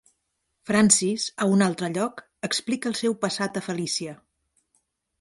Francis, 0.69 1.25
a 1.45 1.47
un 1.57 1.61
altre 1.67 1.91
lloc, 1.99 2.25
explica 2.51 2.93
el 2.95 2.99
seu 3.05 3.19
passat 3.27 3.63
a 3.63 3.67
Felicia. 3.71 4.21